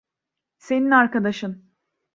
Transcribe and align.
Senin 0.57 0.91
arkadaşın. 0.91 1.71